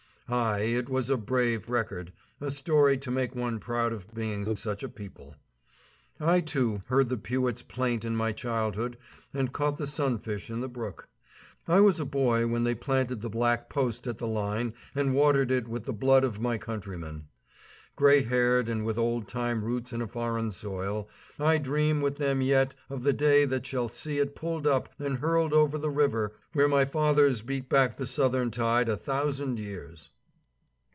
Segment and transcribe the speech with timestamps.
[0.33, 4.57] Ay, it was a brave record, a story to make one proud of being of
[4.57, 5.35] such a people.
[6.21, 8.97] I, too, heard the pewit's plaint in my childhood
[9.33, 11.09] and caught the sun fish in the brook.
[11.67, 15.51] I was a boy when they planted the black post at the line and watered
[15.51, 17.27] it with the blood of my countrymen.
[17.97, 21.09] Gray haired and with old time roots in a foreign soil,
[21.39, 25.17] I dream with them yet of the day that shall see it pulled up and
[25.17, 30.09] hurled over the river where my fathers beat back the southern tide a thousand years.